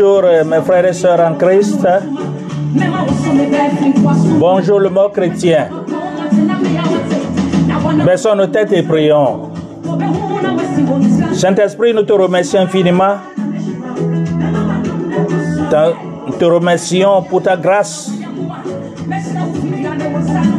[0.00, 1.86] Bonjour euh, mes frères et sœurs en Christ.
[4.38, 5.68] Bonjour le mot chrétien.
[8.06, 9.50] Baissons nos têtes et prions.
[11.34, 13.16] Saint-Esprit, nous te remercions infiniment.
[16.26, 18.10] Nous te remercions pour ta grâce.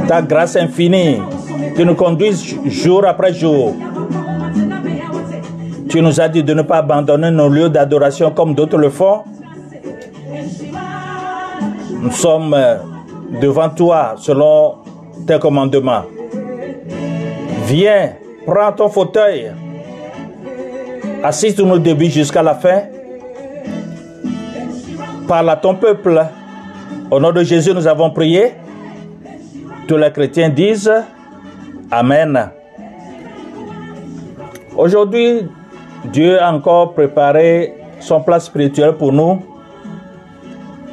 [0.07, 1.19] Ta grâce infinie
[1.75, 3.75] qui nous conduit jour après jour.
[5.91, 9.23] Tu nous as dit de ne pas abandonner nos lieux d'adoration comme d'autres le font.
[12.01, 12.77] Nous sommes euh,
[13.41, 14.75] devant toi selon
[15.27, 16.03] tes commandements.
[17.65, 18.13] Viens,
[18.45, 19.51] prends ton fauteuil.
[21.21, 22.83] Assiste-nous début jusqu'à la fin.
[25.27, 26.25] Parle à ton peuple.
[27.11, 28.53] Au nom de Jésus, nous avons prié.
[29.89, 30.89] Tous les chrétiens disent
[31.91, 32.49] Amen.
[34.77, 35.49] Aujourd'hui,
[36.05, 39.43] Dieu a encore préparé son plat spirituel pour nous.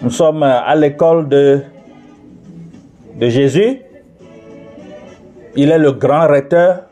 [0.02, 1.62] Nous sommes à l'école de,
[3.18, 3.80] de Jésus.
[5.56, 6.82] Il est le grand recteur,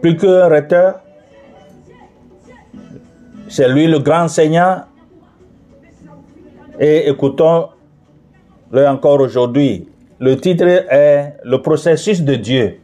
[0.00, 1.00] plus qu'un recteur.
[3.48, 4.82] C'est lui le grand enseignant.
[6.78, 9.88] Et écoutons-le encore aujourd'hui.
[10.20, 12.78] Le titre est Le processus de Dieu.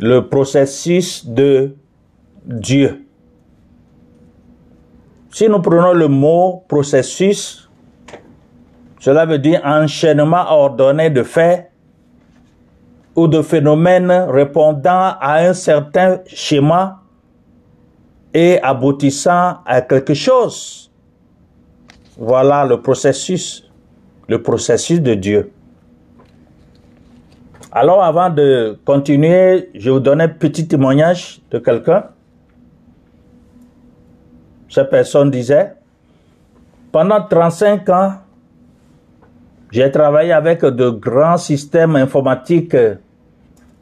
[0.00, 1.74] Le processus de
[2.44, 3.04] Dieu.
[5.32, 7.68] Si nous prenons le mot processus,
[9.00, 11.70] cela veut dire enchaînement ordonné de faits
[13.16, 17.02] ou de phénomènes répondant à un certain schéma
[18.32, 20.92] et aboutissant à quelque chose.
[22.16, 23.68] Voilà le processus,
[24.28, 25.52] le processus de Dieu.
[27.70, 32.04] Alors avant de continuer, je vous donner un petit témoignage de quelqu'un.
[34.70, 35.74] Cette personne disait,
[36.90, 38.12] pendant 35 ans,
[39.70, 42.76] j'ai travaillé avec de grands systèmes informatiques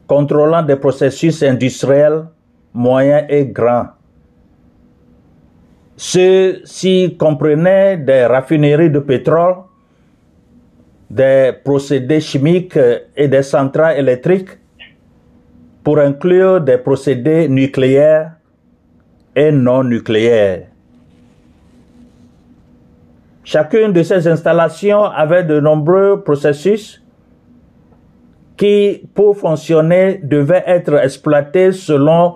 [0.05, 2.25] contrôlant des processus industriels
[2.73, 3.87] moyens et grands.
[5.95, 9.55] Ceux-ci comprenaient des raffineries de pétrole,
[11.09, 12.79] des procédés chimiques
[13.15, 14.57] et des centrales électriques,
[15.83, 18.33] pour inclure des procédés nucléaires
[19.35, 20.67] et non nucléaires.
[23.43, 27.01] Chacune de ces installations avait de nombreux processus
[28.57, 32.33] qui, pour fonctionner, devaient être exploités selon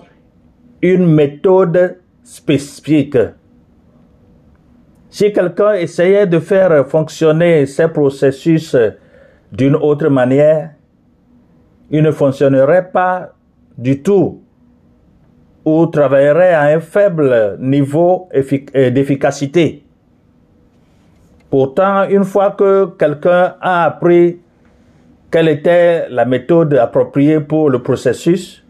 [0.81, 3.17] une méthode spécifique.
[5.11, 8.77] Si quelqu'un essayait de faire fonctionner ces processus
[9.51, 10.71] d'une autre manière,
[11.89, 13.33] il ne fonctionnerait pas
[13.77, 14.41] du tout
[15.65, 18.29] ou travaillerait à un faible niveau
[18.73, 19.83] d'efficacité.
[21.49, 24.39] Pourtant, une fois que quelqu'un a appris
[25.29, 28.65] quelle était la méthode appropriée pour le processus,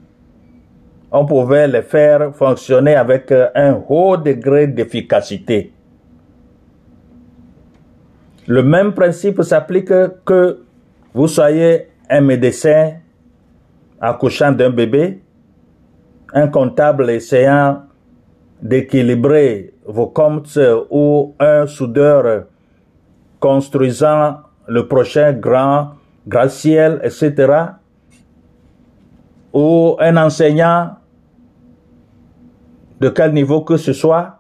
[1.12, 5.72] on pouvait les faire fonctionner avec un haut degré d'efficacité.
[8.48, 9.94] Le même principe s'applique
[10.26, 10.64] que
[11.14, 12.94] vous soyez un médecin
[14.00, 15.22] accouchant d'un bébé,
[16.34, 17.84] un comptable essayant
[18.62, 20.60] d'équilibrer vos comptes
[20.90, 22.46] ou un soudeur
[23.40, 25.92] construisant le prochain grand
[26.28, 27.54] gratte-ciel, etc.
[29.54, 30.96] Ou un enseignant
[33.00, 34.40] de quel niveau que ce soit,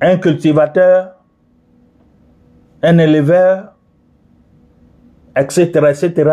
[0.00, 1.13] un cultivateur,
[2.84, 3.72] un éleveur,
[5.34, 6.30] etc., etc.,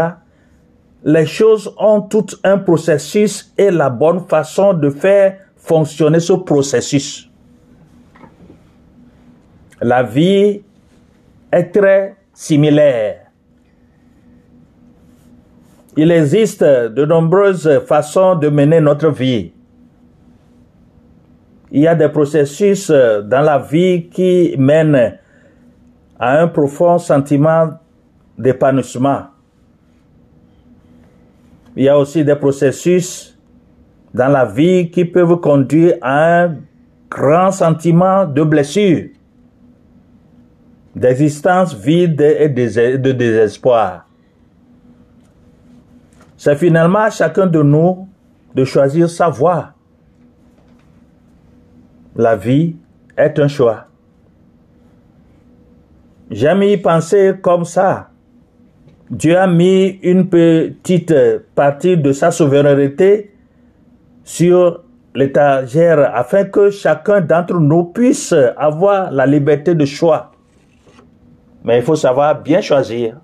[1.04, 7.28] les choses ont tout un processus et la bonne façon de faire fonctionner ce processus.
[9.82, 10.62] La vie
[11.52, 13.32] est très similaire.
[15.98, 19.54] Il existe de nombreuses façons de mener notre vie.
[21.72, 25.18] Il y a des processus dans la vie qui mènent
[26.22, 27.72] à un profond sentiment
[28.38, 29.24] d'épanouissement.
[31.76, 33.36] Il y a aussi des processus
[34.14, 36.58] dans la vie qui peuvent conduire à un
[37.10, 39.10] grand sentiment de blessure,
[40.96, 44.06] d'existence vide et de désespoir.
[46.38, 48.08] C'est finalement à chacun de nous
[48.54, 49.74] de choisir sa voie.
[52.16, 52.76] La vie
[53.18, 53.88] est un choix.
[56.32, 58.10] J'aime y penser comme ça.
[59.10, 61.14] Dieu a mis une petite
[61.54, 63.34] partie de sa souveraineté
[64.24, 64.82] sur
[65.14, 70.32] l'étagère afin que chacun d'entre nous puisse avoir la liberté de choix.
[71.66, 73.18] Mais il faut savoir bien choisir.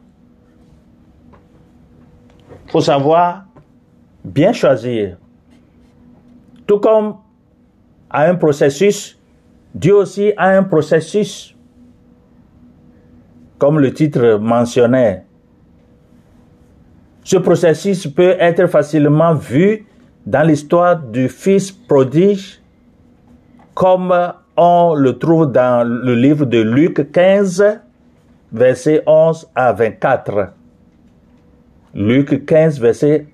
[2.65, 3.45] Il faut savoir
[4.25, 5.15] bien choisir.
[6.65, 7.15] Tout comme
[8.09, 9.18] à un processus,
[9.74, 11.56] Dieu aussi a un processus.
[13.57, 15.24] Comme le titre mentionnait,
[17.24, 19.86] ce processus peut être facilement vu
[20.25, 22.62] dans l'histoire du Fils prodige,
[23.74, 24.13] comme
[24.56, 27.81] on le trouve dans le livre de Luc 15,
[28.51, 30.54] versets 11 à 24.
[31.95, 33.27] Luc 15, versets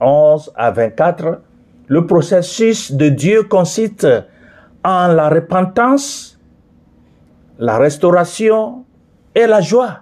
[0.00, 1.40] 11 à 24.
[1.86, 4.06] Le processus de Dieu consiste
[4.84, 6.38] en la repentance,
[7.58, 8.84] la restauration
[9.34, 10.00] et la joie.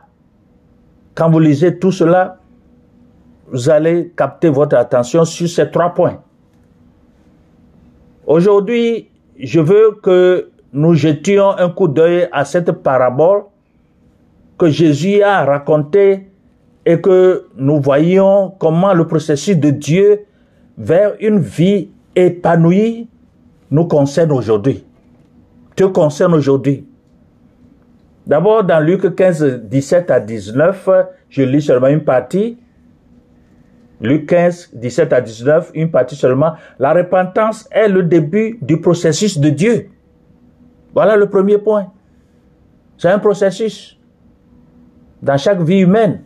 [1.15, 2.39] Quand vous lisez tout cela,
[3.51, 6.23] vous allez capter votre attention sur ces trois points.
[8.27, 9.09] Aujourd'hui,
[9.39, 13.45] je veux que nous jetions un coup d'œil à cette parabole
[14.59, 16.31] que Jésus a racontée
[16.85, 20.25] et que nous voyions comment le processus de Dieu
[20.77, 23.09] vers une vie épanouie
[23.71, 24.85] nous concerne aujourd'hui,
[25.77, 26.88] te concerne aujourd'hui.
[28.29, 30.89] D'abord, dans Luc 15, 17 à 19,
[31.31, 32.59] je lis seulement une partie.
[34.03, 36.53] Luc 15, 17 à 19, une partie seulement.
[36.79, 39.89] La repentance est le début du processus de Dieu.
[40.95, 41.91] Voilà le premier point.
[42.99, 43.99] C'est un processus
[45.23, 46.23] dans chaque vie humaine.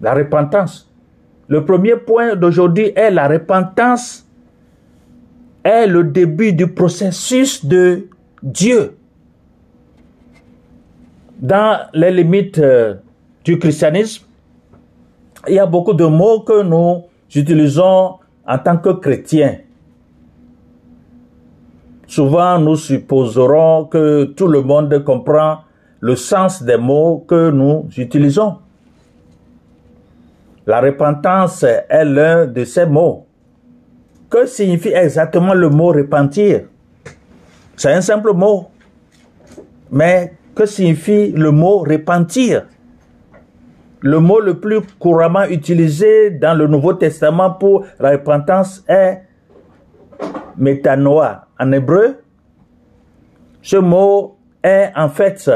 [0.00, 0.90] La repentance.
[1.48, 4.26] Le premier point d'aujourd'hui est la repentance
[5.64, 8.08] est le début du processus de
[8.42, 8.97] Dieu.
[11.38, 12.96] Dans les limites euh,
[13.44, 14.26] du christianisme,
[15.46, 17.04] il y a beaucoup de mots que nous
[17.34, 18.14] utilisons
[18.46, 19.58] en tant que chrétiens.
[22.08, 25.58] Souvent, nous supposerons que tout le monde comprend
[26.00, 28.56] le sens des mots que nous utilisons.
[30.66, 33.26] La repentance est l'un de ces mots.
[34.28, 36.64] Que signifie exactement le mot repentir?
[37.76, 38.68] C'est un simple mot.
[39.90, 42.66] Mais que signifie le mot repentir
[44.00, 49.22] le mot le plus couramment utilisé dans le Nouveau Testament pour la repentance est
[50.56, 52.16] métanoïa en hébreu.
[53.62, 55.50] Ce mot est en fait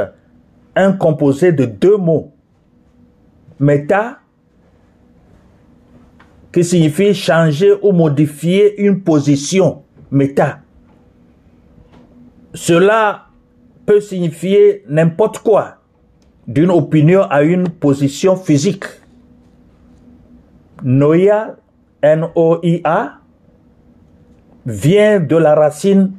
[0.76, 2.32] un composé de deux mots.
[3.58, 4.18] Méta,
[6.52, 9.82] qui signifie changer ou modifier une position.
[10.10, 10.60] Méta.
[12.54, 13.26] Cela
[13.86, 15.78] peut signifier n'importe quoi
[16.46, 18.84] d'une opinion à une position physique.
[20.82, 21.56] Noia,
[22.02, 23.18] N-O-I-A,
[24.66, 26.12] vient de la racine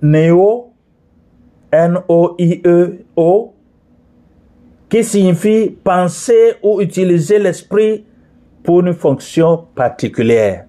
[0.00, 0.72] néo,
[1.70, 3.54] N-O-I-E-O,
[4.88, 8.04] qui signifie penser ou utiliser l'esprit
[8.62, 10.66] pour une fonction particulière.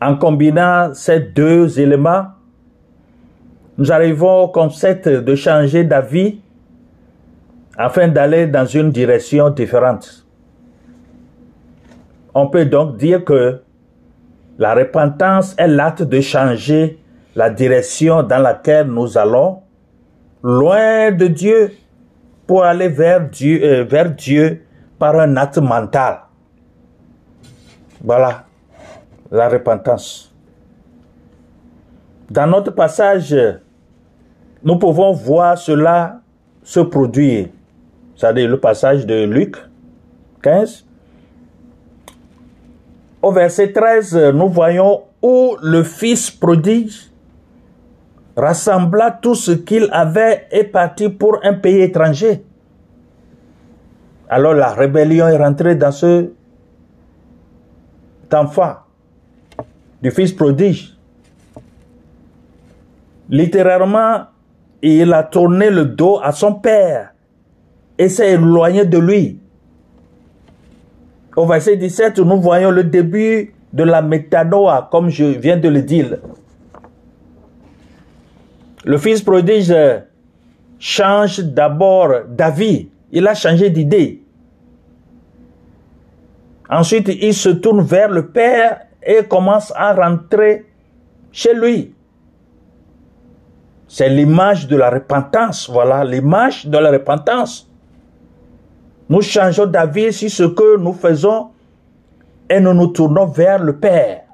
[0.00, 2.26] En combinant ces deux éléments,
[3.78, 6.40] nous arrivons au concept de changer d'avis
[7.76, 10.26] afin d'aller dans une direction différente.
[12.34, 13.60] On peut donc dire que
[14.58, 16.98] la repentance est l'acte de changer
[17.36, 19.60] la direction dans laquelle nous allons,
[20.42, 21.70] loin de Dieu,
[22.48, 24.54] pour aller vers Dieu, euh,
[24.98, 26.18] par un acte mental.
[28.02, 28.44] Voilà
[29.30, 30.34] la repentance.
[32.28, 33.36] Dans notre passage
[34.62, 36.20] nous pouvons voir cela
[36.62, 37.48] se produire.
[38.16, 39.56] C'est-à-dire le passage de Luc
[40.42, 40.84] 15.
[43.22, 47.10] Au verset 13, nous voyons où le fils prodige
[48.36, 52.44] rassembla tout ce qu'il avait et partit pour un pays étranger.
[54.28, 56.30] Alors la rébellion est rentrée dans ce
[58.32, 58.76] enfant
[60.02, 60.96] du fils prodige.
[63.28, 64.26] Littéralement,
[64.82, 67.12] il a tourné le dos à son père
[67.98, 69.40] et s'est éloigné de lui.
[71.36, 75.82] Au verset 17, nous voyons le début de la métanoïa, comme je viens de le
[75.82, 76.18] dire.
[78.84, 79.74] Le fils prodige
[80.78, 82.88] change d'abord d'avis.
[83.10, 84.22] Il a changé d'idée.
[86.70, 90.66] Ensuite, il se tourne vers le père et commence à rentrer
[91.32, 91.94] chez lui.
[93.88, 97.70] C'est l'image de la repentance, voilà, l'image de la repentance.
[99.08, 101.48] Nous changeons d'avis sur ce que nous faisons
[102.50, 104.24] et nous nous tournons vers le Père.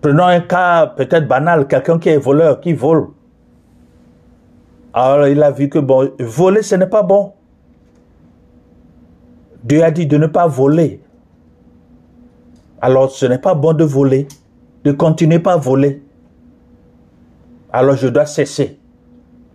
[0.00, 3.06] Prenons un cas peut-être banal, quelqu'un qui est voleur, qui vole.
[4.92, 7.32] Alors il a vu que bon, voler ce n'est pas bon.
[9.62, 11.00] Dieu a dit de ne pas voler.
[12.80, 14.26] Alors ce n'est pas bon de voler,
[14.82, 16.02] de continuer pas à voler.
[17.72, 18.78] Alors je dois cesser.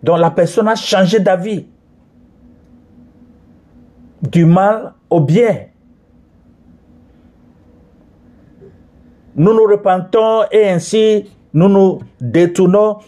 [0.02, 1.66] Donc la personne a changé d'avis.
[4.22, 5.66] Du mal au bien.
[9.36, 12.98] Nous nous repentons et ainsi nous nous détournons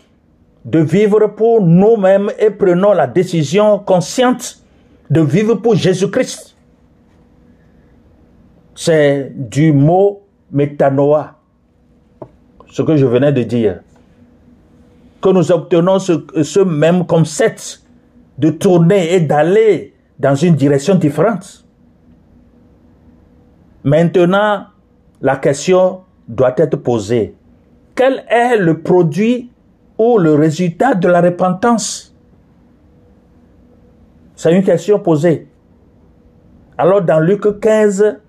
[0.65, 4.63] de vivre pour nous-mêmes et prenons la décision consciente
[5.11, 6.51] de vivre pour Jésus-Christ
[8.81, 11.37] c'est du mot métanoïa,
[12.71, 13.81] ce que je venais de dire.
[15.21, 17.83] Que nous obtenons ce, même concept
[18.39, 21.65] de tourner et d'aller dans une direction différente.
[23.85, 24.67] Maintenant,
[25.21, 27.35] la question doit être posée.
[27.95, 29.51] Quel est le produit
[29.99, 32.15] ou le résultat de la repentance?
[34.37, 35.49] C'est une question posée.
[36.79, 38.21] Alors dans Luc 15,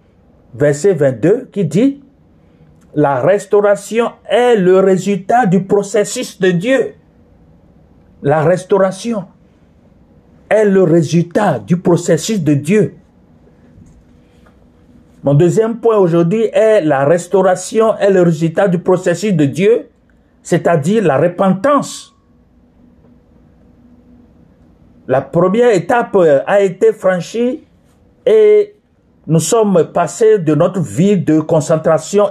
[0.56, 2.01] verset 22, qui dit,
[2.94, 6.94] la restauration est le résultat du processus de Dieu.
[8.22, 9.26] La restauration
[10.50, 12.96] est le résultat du processus de Dieu.
[15.24, 19.88] Mon deuxième point aujourd'hui est la restauration est le résultat du processus de Dieu,
[20.44, 22.16] c'est-à-dire la repentance.
[25.08, 27.64] La première étape a été franchie
[28.26, 28.76] et
[29.28, 32.30] nous sommes passés de notre vie de concentration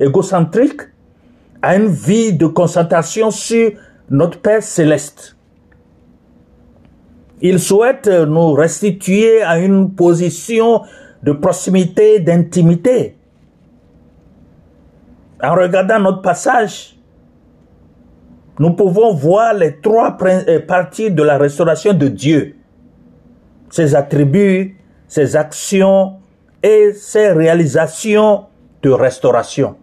[0.00, 0.82] égocentrique
[1.62, 3.72] à une vie de concentration sur
[4.10, 5.36] notre Père céleste.
[7.40, 10.82] Il souhaite nous restituer à une position
[11.22, 13.16] de proximité, d'intimité.
[15.42, 16.96] En regardant notre passage,
[18.58, 22.56] nous pouvons voir les trois euh, parties de la restauration de Dieu.
[23.68, 24.76] Ses attributs,
[25.08, 26.18] ses actions
[26.62, 28.44] et ses réalisations
[28.82, 29.76] de restauration.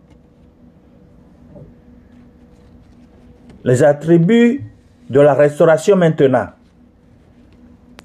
[3.63, 4.63] Les attributs
[5.09, 6.47] de la restauration maintenant.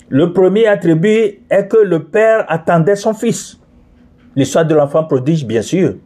[0.08, 3.58] Le premier attribut est que le père attendait son fils.
[4.36, 5.96] L'histoire de l'enfant prodige, bien sûr.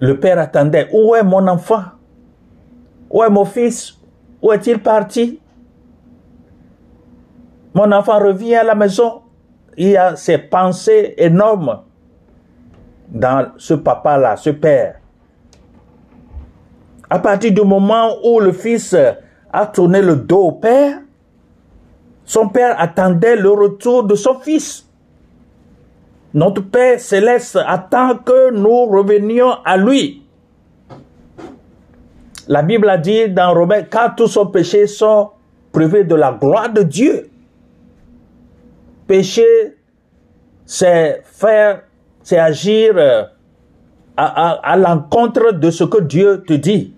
[0.00, 0.88] Le père attendait.
[0.92, 1.82] Où est mon enfant?
[3.10, 3.98] Où est mon fils?
[4.42, 5.40] Où est-il parti?
[7.74, 9.22] Mon enfant revient à la maison.
[9.76, 11.82] Il y a ces pensées énormes
[13.08, 14.99] dans ce papa-là, ce père.
[17.10, 18.96] À partir du moment où le fils
[19.52, 21.00] a tourné le dos au père,
[22.24, 24.86] son père attendait le retour de son fils.
[26.32, 30.22] Notre Père céleste attend que nous revenions à lui.
[32.46, 35.30] La Bible a dit dans Romains, car tous son péchés sont
[35.72, 37.30] privés de la gloire de Dieu
[39.10, 39.76] péché,
[40.64, 41.82] c'est faire,
[42.22, 43.24] c'est agir euh,
[44.16, 46.94] à, l'encontre de ce que Dieu te dit.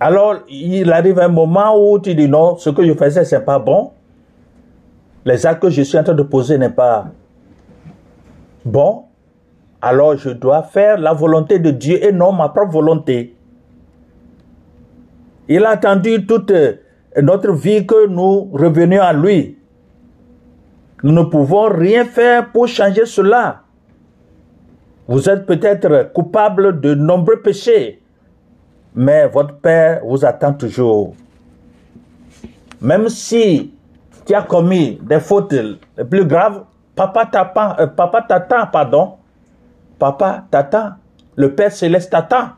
[0.00, 3.58] Alors, il arrive un moment où tu dis non, ce que je faisais, c'est pas
[3.58, 3.90] bon.
[5.26, 7.08] Les actes que je suis en train de poser n'est pas
[8.64, 9.04] bon.
[9.82, 13.36] Alors, je dois faire la volonté de Dieu et non ma propre volonté.
[15.48, 16.52] Il a attendu toute
[17.20, 19.58] notre vie que nous revenions à lui.
[21.02, 23.62] Nous ne pouvons rien faire pour changer cela.
[25.08, 27.99] Vous êtes peut-être coupable de nombreux péchés,
[28.94, 31.14] mais votre Père vous attend toujours.
[32.80, 33.74] même si
[34.24, 38.22] tu as commis des fautes les plus graves, papa t'attend, euh, papa
[38.72, 39.16] pardon.
[40.00, 40.92] Papa t'attend.
[41.36, 42.50] Le Père Céleste t'attend.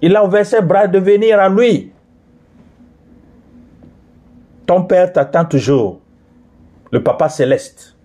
[0.00, 1.92] Il a ouvert ses bras de venir à lui.
[4.66, 6.00] Ton Père t'attend toujours.
[6.90, 7.96] Le Papa Céleste.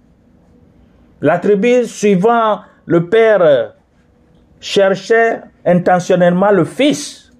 [1.21, 3.75] La tribu suivant le Père
[4.59, 7.31] cherchait intentionnellement le Fils.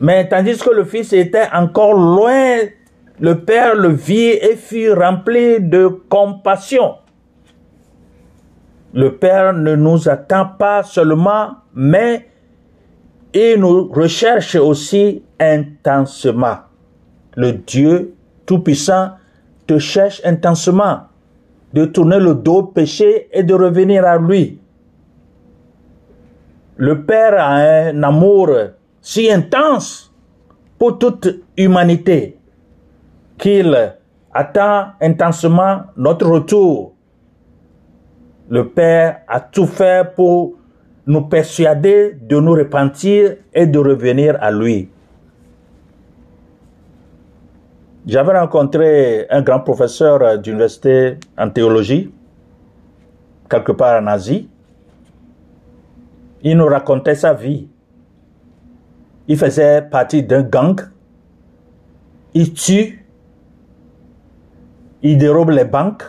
[0.00, 2.58] Mais tandis que le Fils était encore loin,
[3.20, 6.96] le Père le vit et fut rempli de compassion.
[8.92, 12.28] Le Père ne nous attend pas seulement, mais
[13.32, 16.58] il nous recherche aussi intensement.
[17.36, 18.14] Le Dieu
[18.46, 19.10] Tout-Puissant
[19.66, 21.00] te cherche intensement
[21.72, 24.60] de tourner le dos au péché et de revenir à lui.
[26.76, 28.50] Le Père a un amour
[29.00, 30.12] si intense
[30.78, 32.36] pour toute humanité
[33.38, 33.94] qu'il
[34.32, 36.94] attend intensement notre retour.
[38.48, 40.54] Le Père a tout fait pour
[41.06, 44.88] nous persuader de nous repentir et de revenir à lui.
[48.06, 52.12] J'avais rencontré un grand professeur d'université en théologie,
[53.48, 54.48] quelque part en Asie.
[56.44, 57.66] Il nous racontait sa vie.
[59.26, 60.80] Il faisait partie d'un gang.
[62.34, 63.04] Il tue.
[65.02, 66.04] Il dérobe les banques,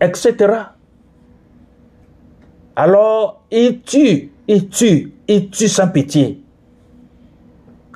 [0.00, 0.54] etc.
[2.74, 6.42] Alors, il tue, il tue, il tue sans pitié.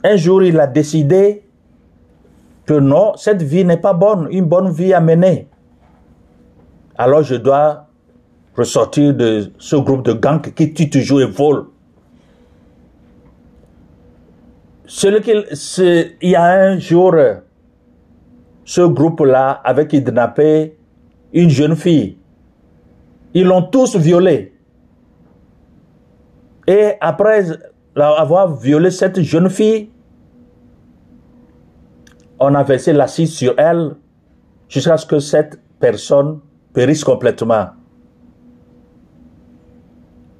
[0.04, 1.42] Un jour, il a décidé
[2.66, 5.48] que non, cette vie n'est pas bonne, une bonne vie à mener.
[6.98, 7.85] Alors je dois
[8.56, 11.66] ressortir de ce groupe de gangs qui tue toujours et vole.
[15.02, 17.14] Il y a un jour,
[18.64, 20.76] ce groupe-là avait kidnappé
[21.32, 22.18] une jeune fille.
[23.34, 24.54] Ils l'ont tous violée.
[26.66, 27.44] Et après
[27.96, 29.90] avoir violé cette jeune fille,
[32.38, 33.96] on a versé l'acide sur elle
[34.68, 36.40] jusqu'à ce que cette personne
[36.72, 37.68] périsse complètement.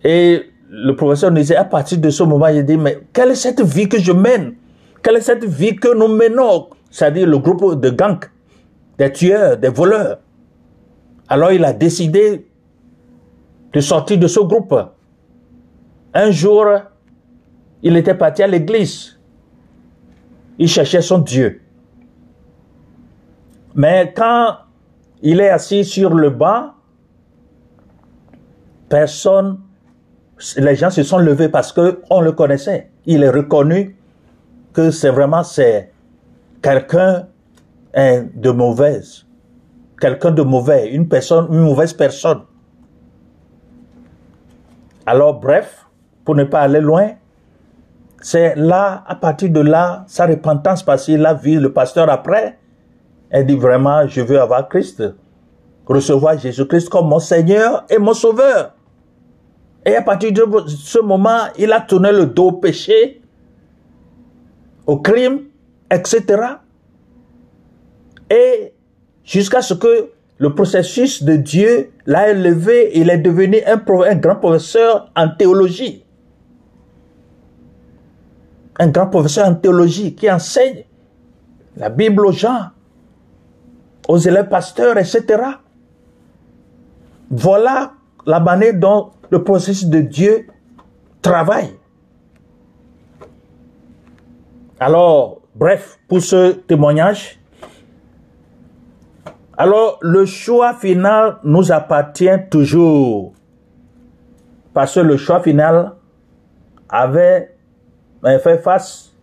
[0.06, 3.34] Et le professeur nous disait, à partir de ce moment, il dit, mais quelle est
[3.34, 4.54] cette vie que je mène?
[5.02, 6.68] Quelle est cette vie que nous menons?
[6.92, 8.24] C'est-à-dire le groupe de gangs,
[8.98, 10.18] des tueurs, des voleurs.
[11.26, 12.46] Alors il a décidé
[13.72, 14.76] de sortir de ce groupe.
[16.14, 16.66] Un jour,
[17.82, 19.18] il était parti à l'église.
[20.56, 21.62] Il cherchait son Dieu.
[23.74, 24.54] Mais quand
[25.20, 26.70] il est assis sur le banc,
[28.88, 29.58] personne,
[30.58, 32.90] les gens se sont levés parce que on le connaissait.
[33.06, 33.96] Il est reconnu
[34.72, 35.92] que c'est vraiment c'est
[36.62, 37.26] quelqu'un
[37.94, 39.24] de mauvaise,
[39.98, 42.42] quelqu'un de mauvais, une personne, une mauvaise personne.
[45.06, 45.86] Alors bref,
[46.24, 47.12] pour ne pas aller loin,
[48.20, 52.58] c'est là, à partir de là, sa repentance parce qu'il a vu le pasteur après,
[53.30, 55.02] elle dit vraiment, je veux avoir Christ,
[55.86, 58.75] recevoir Jésus-Christ comme mon Seigneur et mon Sauveur.
[59.86, 63.22] Et à partir de ce moment, il a tourné le dos au péché,
[64.84, 65.42] au crime,
[65.88, 66.24] etc.
[68.28, 68.72] Et
[69.22, 73.76] jusqu'à ce que le processus de Dieu l'a élevé, il est devenu un,
[74.16, 76.04] grand professeur en théologie.
[78.80, 80.82] Un grand professeur en théologie qui enseigne
[81.76, 82.70] la Bible aux gens
[84.08, 85.24] aux élèves pasteurs, etc.
[87.30, 87.92] Voilà
[88.26, 90.46] la manière dont le processus de Dieu
[91.22, 91.74] travaille.
[94.78, 97.38] Alors, bref, pour ce témoignage,
[99.56, 103.32] alors le choix final nous appartient toujours.
[104.74, 105.92] Parce que le choix final
[106.88, 107.56] avait
[108.22, 109.14] fait face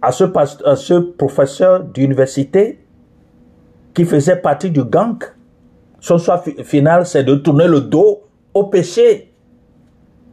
[0.00, 0.24] à ce,
[0.64, 2.78] à ce professeur d'université
[3.94, 5.18] qui faisait partie du gang,
[6.02, 9.32] son choix final, c'est de tourner le dos au péché,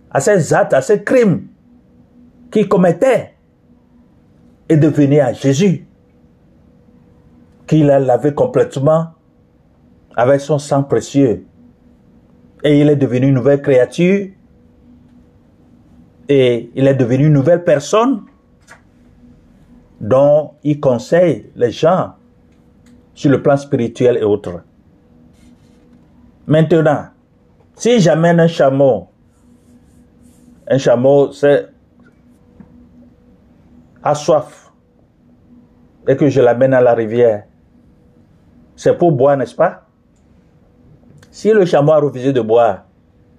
[0.09, 1.45] à ses actes, à ses crimes
[2.51, 3.35] qu'il commettait,
[4.67, 5.85] et de venir à Jésus,
[7.67, 9.09] qu'il a lavé complètement
[10.15, 11.45] avec son sang précieux.
[12.63, 14.27] Et il est devenu une nouvelle créature,
[16.27, 18.23] et il est devenu une nouvelle personne
[20.01, 22.13] dont il conseille les gens
[23.13, 24.63] sur le plan spirituel et autres.
[26.49, 27.05] Maintenant,
[27.75, 29.07] si j'amène un chameau,
[30.67, 31.69] un chameau, c'est
[34.01, 34.71] à soif,
[36.07, 37.43] et que je l'amène à la rivière,
[38.75, 39.85] c'est pour boire, n'est-ce pas?
[41.29, 42.85] Si le chameau a refusé de boire,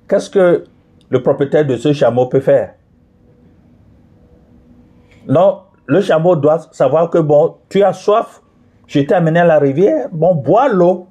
[0.08, 0.64] qu'est-ce que
[1.08, 2.74] le propriétaire de ce chameau peut faire?
[5.26, 8.40] Non, le chameau doit savoir que, bon, tu as soif,
[8.86, 11.08] je t'ai amené à la rivière, bon, bois l'eau.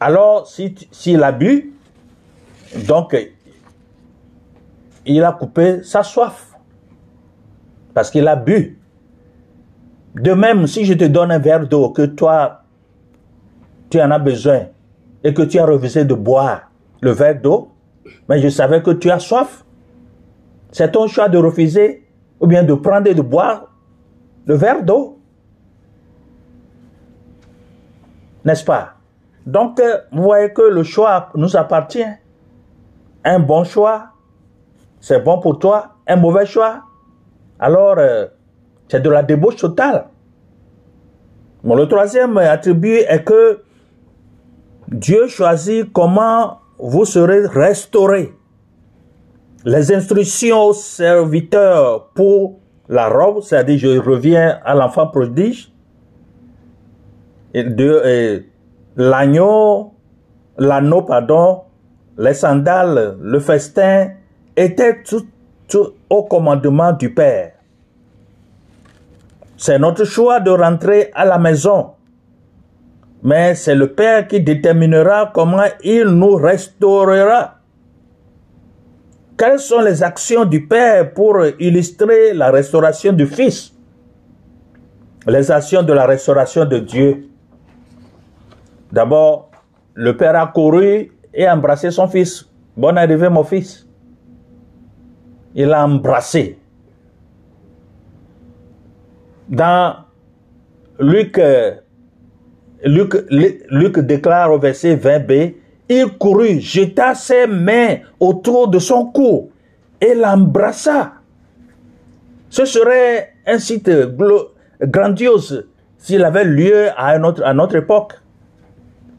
[0.00, 1.74] Alors, s'il si, a bu,
[2.86, 3.14] donc,
[5.04, 6.54] il a coupé sa soif.
[7.92, 8.78] Parce qu'il a bu.
[10.14, 12.62] De même, si je te donne un verre d'eau que toi,
[13.90, 14.66] tu en as besoin
[15.22, 17.70] et que tu as refusé de boire le verre d'eau,
[18.28, 19.64] mais je savais que tu as soif.
[20.72, 22.06] C'est ton choix de refuser
[22.38, 23.70] ou bien de prendre et de boire
[24.46, 25.18] le verre d'eau.
[28.44, 28.99] N'est-ce pas?
[29.46, 32.04] Donc, euh, vous voyez que le choix nous appartient.
[33.24, 34.10] Un bon choix,
[35.00, 35.94] c'est bon pour toi.
[36.06, 36.82] Un mauvais choix,
[37.58, 38.26] alors euh,
[38.88, 40.06] c'est de la débauche totale.
[41.62, 43.60] Bon, le troisième attribut est que
[44.88, 48.34] Dieu choisit comment vous serez restaurés.
[49.64, 55.70] Les instructions aux serviteurs pour la robe, c'est-à-dire je reviens à l'enfant prodige,
[58.96, 59.92] l'agneau,
[60.58, 61.62] l'anneau, pardon,
[62.18, 64.10] les sandales, le festin,
[64.56, 65.26] étaient tout,
[65.68, 67.52] tout au commandement du Père.
[69.56, 71.90] C'est notre choix de rentrer à la maison.
[73.22, 77.56] Mais c'est le Père qui déterminera comment il nous restaurera.
[79.36, 83.72] Quelles sont les actions du Père pour illustrer la restauration du Fils?
[85.26, 87.29] Les actions de la restauration de Dieu.
[88.92, 89.50] D'abord,
[89.94, 92.48] le Père a couru et embrassé son Fils.
[92.76, 93.86] Bonne arrivée, mon Fils.
[95.54, 96.60] Il l'a embrassé
[99.50, 99.96] dans
[101.00, 101.40] Luc,
[102.84, 105.54] Luc, Luc déclare au verset 20b,
[105.88, 109.50] il courut, jeta ses mains autour de son cou
[110.00, 111.14] et l'embrassa.
[112.48, 113.90] Ce serait un site
[114.80, 115.66] grandiose
[115.98, 118.14] s'il avait lieu à notre époque.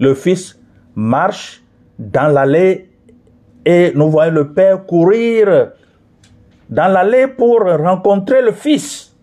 [0.02, 0.60] Le fils
[0.96, 1.62] marche
[2.00, 2.90] dans l'allée
[3.64, 5.74] et nous voyons le père courir
[6.68, 9.16] dans l'allée pour rencontrer le fils.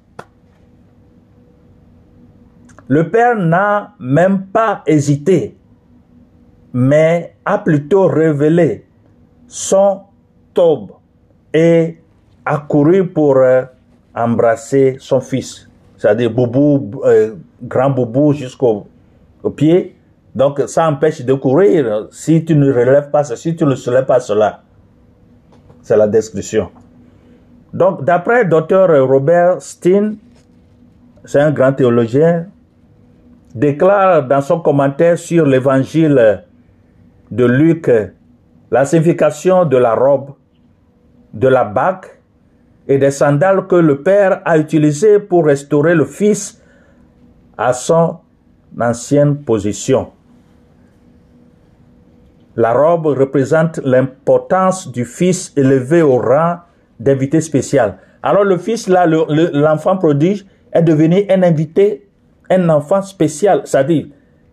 [2.86, 5.56] Le père n'a même pas hésité,
[6.72, 8.86] mais a plutôt révélé
[9.48, 10.02] son
[10.54, 10.92] tobe
[11.52, 11.98] et
[12.44, 13.64] a couru pour euh,
[14.14, 18.86] embrasser son fils, c'est-à-dire boubou, euh, grand boubou jusqu'au
[19.56, 19.97] pied.
[20.38, 24.20] Donc ça empêche de courir si tu ne relèves pas si tu ne soulèves pas
[24.20, 24.60] cela.
[25.82, 26.70] C'est la description.
[27.74, 30.16] Donc d'après docteur Robert Steen,
[31.24, 32.46] c'est un grand théologien,
[33.52, 36.44] déclare dans son commentaire sur l'évangile
[37.32, 37.90] de Luc
[38.70, 40.34] la signification de la robe,
[41.34, 42.06] de la bague
[42.86, 46.62] et des sandales que le Père a utilisées pour restaurer le Fils
[47.56, 48.18] à son
[48.80, 50.12] ancienne position.
[52.58, 56.56] La robe représente l'importance du Fils élevé au rang
[56.98, 57.98] d'invité spécial.
[58.20, 62.08] Alors le Fils, là, l'enfant prodige, est devenu un invité
[62.50, 64.06] un enfant spécial, c'est-à-dire,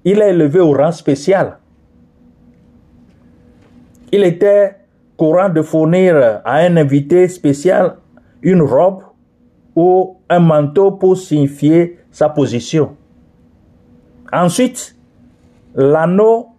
[0.04, 1.58] il est élevé au rang spécial.
[4.12, 4.76] Il était
[5.18, 7.96] courant de fournir à un invité spécial
[8.44, 9.02] une robe
[9.76, 12.96] ou un manteau pour signifier sa position.
[14.32, 14.96] Ensuite,
[15.74, 16.50] l'anneau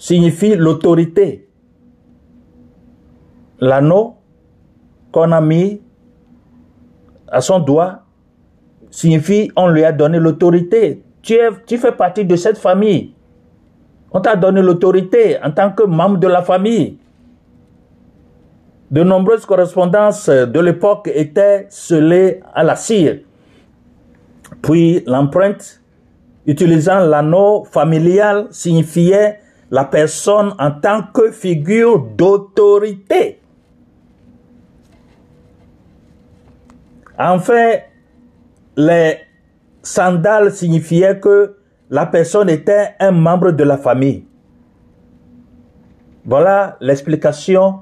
[0.00, 1.46] signifie l'autorité.
[3.60, 4.16] L'anneau
[5.12, 5.82] qu'on a mis
[7.28, 8.00] à son doigt
[8.90, 11.02] signifie on lui a donné l'autorité.
[11.20, 11.36] Tu,
[11.66, 13.12] tu fais partie de cette famille.
[14.10, 16.96] On t'a donné l'autorité en tant que membre de la famille.
[18.90, 23.18] De nombreuses correspondances de l'époque étaient scellées à la cire.
[24.62, 25.82] Puis l'empreinte
[26.46, 33.40] utilisant l'anneau familial signifiait la personne en tant que figure d'autorité.
[37.18, 37.74] Enfin,
[38.76, 39.18] les
[39.82, 41.56] sandales signifiaient que
[41.90, 44.24] la personne était un membre de la famille.
[46.24, 47.80] Voilà l'explication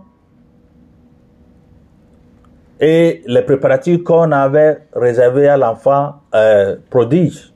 [2.80, 7.52] et les préparatifs qu'on avait réservés à l'enfant euh, prodige.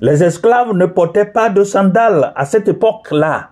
[0.00, 3.50] Les esclaves ne portaient pas de sandales à cette époque-là.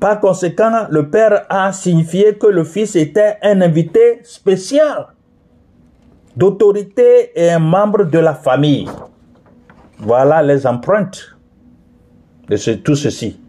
[0.00, 5.08] Par conséquent, le Père a signifié que le Fils était un invité spécial
[6.36, 8.88] d'autorité et un membre de la famille.
[9.98, 11.36] Voilà les empreintes
[12.48, 13.40] de tout ceci.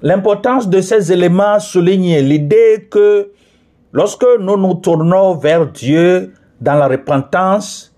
[0.00, 3.32] L'importance de ces éléments souligne l'idée que
[3.92, 7.93] lorsque nous nous tournons vers Dieu dans la repentance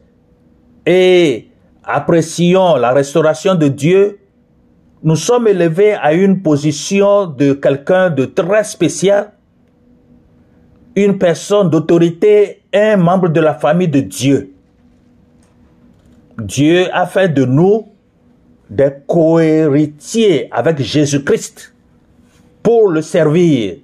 [0.87, 1.49] et
[1.85, 4.18] apprécions la restauration de Dieu,
[5.03, 9.33] nous sommes élevés à une position de quelqu'un de très spécial,
[10.94, 14.53] une personne d'autorité, un membre de la famille de Dieu.
[16.38, 17.87] Dieu a fait de nous
[18.68, 21.75] des cohéritiers avec Jésus-Christ
[22.62, 23.77] pour le servir,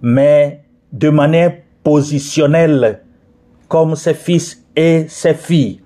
[0.00, 3.02] mais de manière positionnelle
[3.68, 5.81] comme ses fils et ses filles.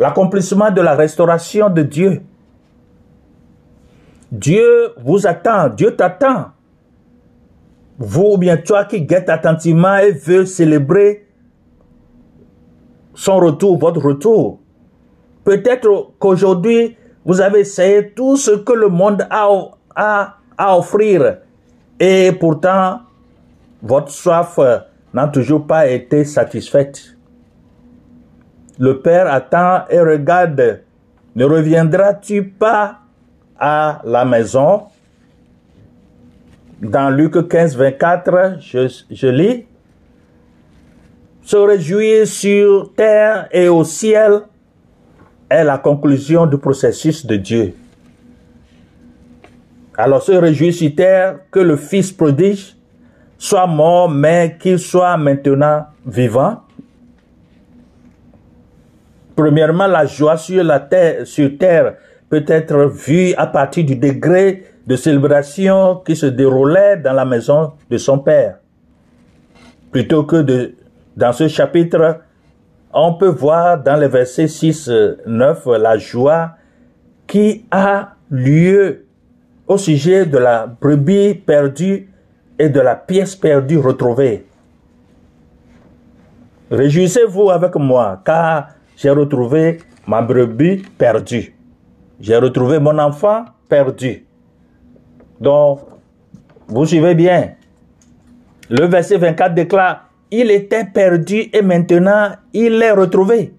[0.00, 2.22] L'accomplissement de la restauration de Dieu.
[4.32, 6.46] Dieu vous attend, Dieu t'attend.
[7.98, 11.28] Vous ou bien toi qui guette attentivement et veut célébrer
[13.14, 14.60] son retour, votre retour.
[15.44, 19.50] Peut-être qu'aujourd'hui, vous avez essayé tout ce que le monde a,
[19.94, 21.40] a à offrir
[21.98, 23.00] et pourtant,
[23.82, 24.58] votre soif
[25.12, 27.19] n'a toujours pas été satisfaite.
[28.80, 30.80] Le Père attend et regarde,
[31.36, 33.00] ne reviendras-tu pas
[33.58, 34.84] à la maison?
[36.80, 39.66] Dans Luc 15, 24, je, lis,
[41.42, 44.44] se réjouir sur terre et au ciel
[45.50, 47.74] est la conclusion du processus de Dieu.
[49.98, 52.74] Alors se réjouir sur terre que le Fils prodige
[53.36, 56.62] soit mort, mais qu'il soit maintenant vivant.
[59.40, 61.94] Premièrement, la joie sur la terre, sur terre
[62.28, 67.72] peut être vue à partir du degré de célébration qui se déroulait dans la maison
[67.88, 68.58] de son père.
[69.90, 70.74] Plutôt que de
[71.16, 72.20] dans ce chapitre,
[72.92, 74.90] on peut voir dans les versets 6,
[75.26, 76.50] 9 la joie
[77.26, 79.06] qui a lieu
[79.66, 82.10] au sujet de la brebis perdue
[82.58, 84.44] et de la pièce perdue retrouvée.
[86.70, 88.68] Réjouissez-vous avec moi, car
[89.00, 91.54] j'ai retrouvé ma brebis perdue.
[92.20, 94.26] J'ai retrouvé mon enfant perdu.
[95.40, 95.80] Donc,
[96.68, 97.54] vous suivez bien.
[98.68, 103.54] Le verset 24 déclare, il était perdu et maintenant il est retrouvé.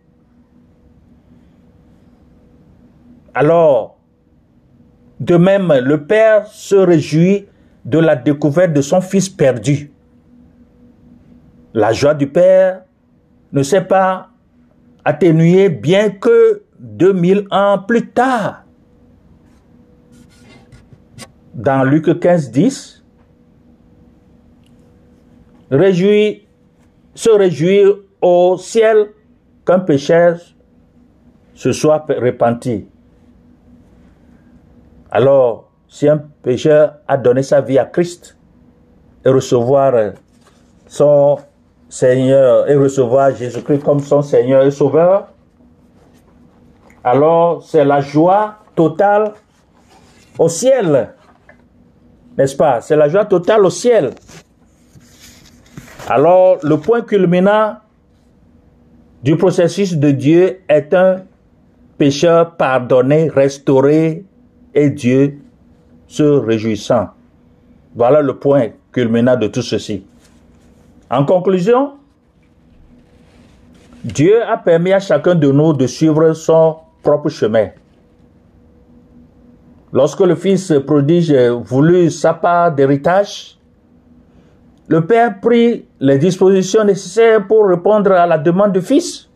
[3.34, 3.98] Alors,
[5.20, 7.48] de même, le Père se réjouit
[7.84, 9.92] de la découverte de son Fils perdu.
[11.74, 12.84] La joie du Père
[13.52, 14.31] ne s'est pas
[15.06, 18.64] atténuée bien que 2000 ans plus tard.
[21.54, 23.04] Dans Luc 15, 10,
[25.70, 26.48] réjouit
[27.14, 29.12] se réjouir au ciel
[29.66, 30.40] qu'un pécheur
[31.54, 32.88] se soit repenti.
[35.12, 38.38] Alors, si un pécheur a donné sa vie à Christ
[39.26, 40.14] et recevoir
[40.88, 41.38] son
[41.92, 45.28] Seigneur et recevoir Jésus-Christ comme son Seigneur et Sauveur,
[47.04, 49.34] alors c'est la joie totale
[50.40, 51.10] au ciel.
[52.38, 52.80] N'est-ce pas?
[52.80, 54.12] C'est la joie totale au ciel.
[56.08, 57.76] Alors, le point culminant
[59.22, 61.24] du processus de Dieu est un
[61.98, 64.24] pécheur pardonné, restauré,
[64.74, 65.40] et Dieu
[66.08, 67.10] se réjouissant.
[67.96, 70.06] Voilà le point culminant de tout ceci.
[71.12, 71.92] En conclusion,
[74.06, 77.68] Dieu a permis à chacun de nous de suivre son propre chemin.
[79.92, 83.58] Lorsque le fils prodige voulut sa part d'héritage,
[84.88, 89.30] le père prit les dispositions nécessaires pour répondre à la demande du fils.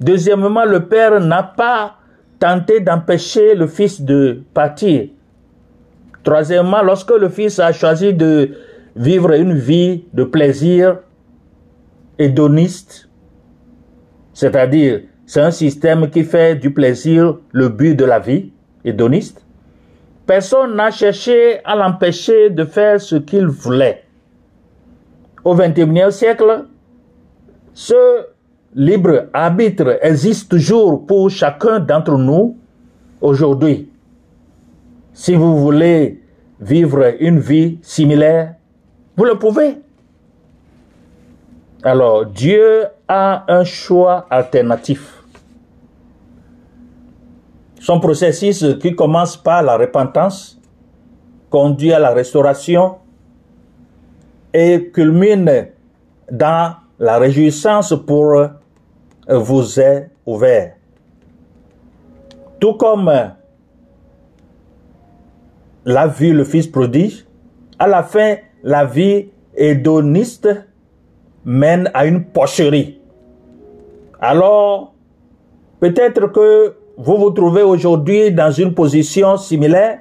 [0.00, 1.96] Deuxièmement, le père n'a pas
[2.38, 5.08] tenté d'empêcher le fils de partir.
[6.24, 8.52] Troisièmement, lorsque le fils a choisi de
[8.96, 10.98] vivre une vie de plaisir
[12.18, 13.08] hédoniste,
[14.32, 18.52] c'est-à-dire c'est un système qui fait du plaisir le but de la vie
[18.84, 19.46] hédoniste,
[20.26, 24.02] Personne n'a cherché à l'empêcher de faire ce qu'il voulait.
[25.44, 26.64] Au XXIe siècle,
[27.72, 28.26] ce
[28.74, 32.56] libre arbitre existe toujours pour chacun d'entre nous
[33.20, 33.88] aujourd'hui.
[35.12, 36.20] Si vous voulez
[36.60, 38.56] vivre une vie similaire,
[39.16, 39.78] vous le pouvez.
[41.82, 45.22] Alors, Dieu a un choix alternatif.
[47.80, 50.60] Son processus qui commence par la repentance,
[51.50, 52.96] conduit à la restauration
[54.52, 55.68] et culmine
[56.30, 58.48] dans la réjouissance pour
[59.28, 60.74] vous est ouvert.
[62.58, 63.12] Tout comme
[65.84, 67.26] l'a vu le Fils prodige,
[67.78, 70.48] à la fin, la vie hédoniste
[71.44, 72.98] mène à une pocherie.
[74.20, 74.92] Alors,
[75.78, 80.00] peut-être que vous vous trouvez aujourd'hui dans une position similaire.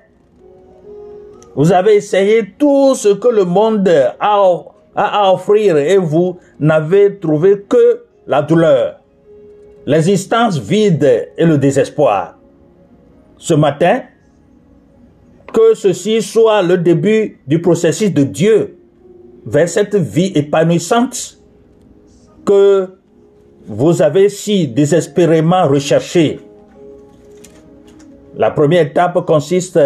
[1.56, 3.88] Vous avez essayé tout ce que le monde
[4.20, 4.64] a
[4.96, 9.00] à offrir et vous n'avez trouvé que la douleur,
[9.86, 12.36] l'existence vide et le désespoir.
[13.38, 14.02] Ce matin,
[15.56, 18.78] que ceci soit le début du processus de Dieu
[19.46, 21.40] vers cette vie épanouissante
[22.46, 22.90] que
[23.66, 26.42] vous avez si désespérément recherché.
[28.36, 29.80] La première étape consiste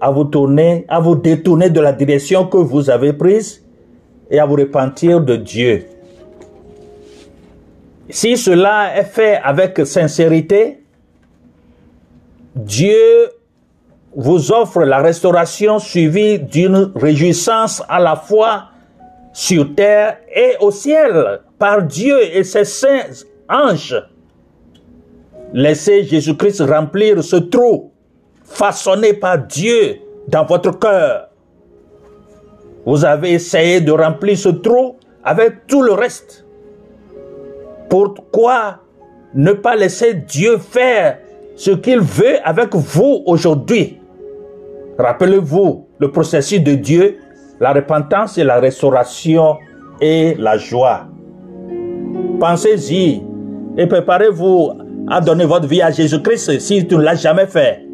[0.00, 3.64] à vous tourner, à vous détourner de la direction que vous avez prise
[4.28, 5.84] et à vous repentir de Dieu.
[8.10, 10.82] Si cela est fait avec sincérité,
[12.56, 13.28] Dieu
[14.20, 18.64] vous offre la restauration suivie d'une réjouissance à la fois
[19.32, 23.94] sur terre et au ciel par Dieu et ses saints anges.
[25.54, 27.92] Laissez Jésus-Christ remplir ce trou
[28.42, 31.28] façonné par Dieu dans votre cœur.
[32.84, 36.44] Vous avez essayé de remplir ce trou avec tout le reste.
[37.88, 38.80] Pourquoi
[39.32, 41.18] ne pas laisser Dieu faire
[41.54, 43.97] ce qu'il veut avec vous aujourd'hui?
[44.98, 47.18] Rappelez-vous le processus de Dieu,
[47.60, 49.56] la repentance et la restauration
[50.00, 51.06] et la joie.
[52.40, 53.22] Pensez-y
[53.76, 54.72] et préparez-vous
[55.08, 57.87] à donner votre vie à Jésus-Christ si tu ne l'as jamais fait.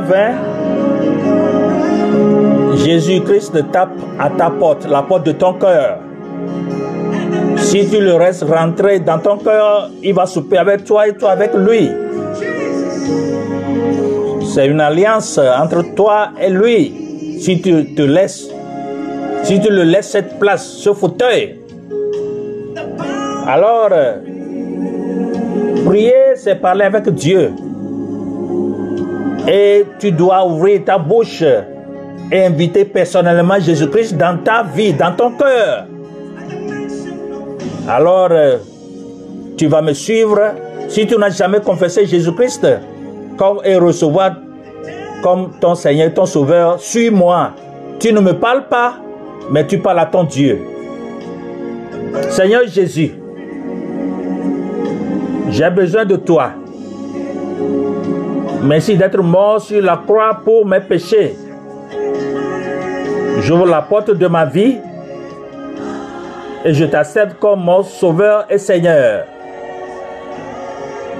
[0.00, 0.16] 20,
[2.84, 5.98] Jésus-Christ tape à ta porte, la porte de ton cœur.
[7.56, 11.32] Si tu le restes rentrer dans ton cœur, il va souper avec toi et toi
[11.32, 11.90] avec lui.
[14.54, 17.38] C'est une alliance entre toi et lui.
[17.40, 18.48] Si tu te laisses,
[19.42, 21.60] si tu le laisses cette place, ce fauteuil,
[23.46, 23.90] alors
[25.84, 27.52] prier, c'est parler avec Dieu.
[29.48, 31.42] Et tu dois ouvrir ta bouche
[32.32, 35.86] et inviter personnellement Jésus-Christ dans ta vie, dans ton cœur.
[37.88, 38.56] Alors, euh,
[39.56, 40.40] tu vas me suivre.
[40.88, 42.66] Si tu n'as jamais confessé Jésus-Christ
[43.36, 44.36] comme et recevoir
[45.22, 47.52] comme ton Seigneur, ton Sauveur, suis-moi.
[47.98, 48.94] Tu ne me parles pas,
[49.50, 50.60] mais tu parles à ton Dieu.
[52.30, 53.12] Seigneur Jésus,
[55.50, 56.52] j'ai besoin de toi.
[58.62, 61.36] Merci d'être mort sur la croix pour mes péchés.
[63.40, 64.78] J'ouvre la porte de ma vie
[66.64, 69.24] et je t'accepte comme mon sauveur et Seigneur.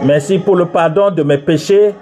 [0.02, 1.94] Merci pour le pardon de mes péchés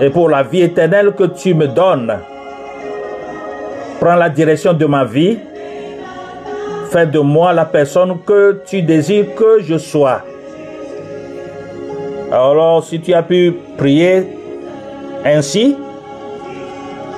[0.00, 2.18] et pour la vie éternelle que tu me donnes.
[4.00, 5.38] Prends la direction de ma vie.
[6.90, 10.22] Fais de moi la personne que tu désires que je sois.
[12.30, 14.26] Alors, si tu as pu prier
[15.24, 15.76] ainsi,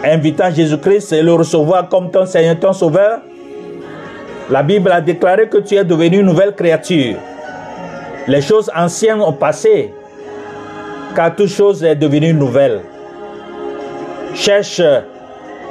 [0.04, 3.20] invitant Jésus-Christ et le recevoir comme ton Seigneur, ton Sauveur,
[4.48, 7.16] la Bible a déclaré que tu es devenu une nouvelle créature.
[8.28, 9.92] Les choses anciennes ont passé,
[11.16, 12.82] car toute chose est devenue nouvelle.
[14.34, 14.80] Cherche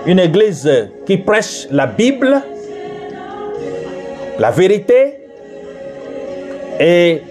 [0.05, 0.69] une église
[1.05, 2.41] qui prêche la Bible,
[4.37, 5.15] la vérité,
[6.79, 7.21] et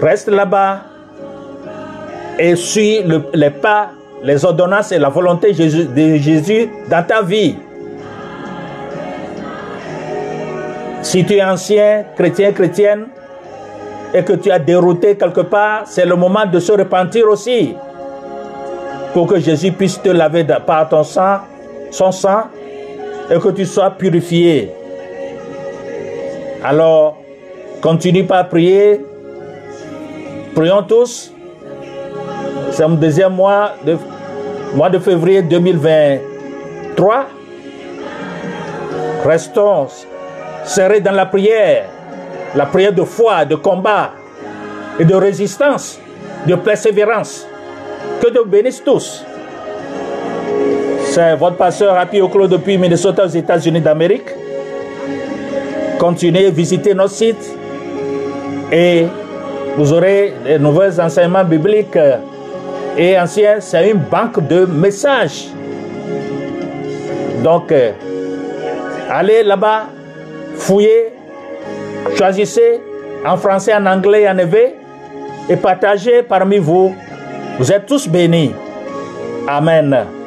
[0.00, 0.89] reste là-bas
[2.40, 3.02] et suis
[3.34, 3.90] les pas,
[4.22, 7.54] les ordonnances et la volonté de Jésus dans ta vie.
[11.02, 13.08] Si tu es ancien, chrétien, chrétienne,
[14.14, 17.74] et que tu as dérouté quelque part, c'est le moment de se repentir aussi.
[19.12, 21.40] Pour que Jésus puisse te laver par ton sang,
[21.90, 22.44] son sang,
[23.30, 24.70] et que tu sois purifié.
[26.64, 27.18] Alors,
[27.82, 29.00] continue par prier.
[30.54, 31.32] Prions tous.
[32.72, 33.96] C'est le deuxième mois de,
[34.74, 37.26] mois de février 2023.
[39.24, 39.88] Restons
[40.64, 41.84] serrés dans la prière
[42.54, 44.12] la prière de foi, de combat
[44.98, 46.00] et de résistance,
[46.46, 47.46] de persévérance.
[48.20, 49.24] Que Dieu bénisse tous.
[51.04, 54.30] C'est votre pasteur Happy Oclo depuis Minnesota aux États-Unis d'Amérique.
[55.98, 57.54] Continuez à visiter notre site
[58.72, 59.06] et
[59.76, 61.98] vous aurez de nouveaux enseignements bibliques
[63.00, 63.60] et anciens.
[63.60, 65.48] C'est une banque de messages.
[67.42, 67.92] Donc, euh,
[69.10, 69.86] allez là-bas,
[70.56, 71.14] fouillez
[72.16, 72.80] Choisissez
[73.26, 74.74] en français, en anglais, en éveil
[75.48, 76.94] et partagez parmi vous.
[77.58, 78.54] Vous êtes tous bénis.
[79.46, 80.19] Amen.